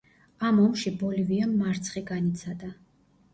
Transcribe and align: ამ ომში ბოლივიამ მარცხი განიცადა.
ამ 0.47 0.61
ომში 0.61 0.93
ბოლივიამ 1.01 1.53
მარცხი 1.59 2.03
განიცადა. 2.09 2.73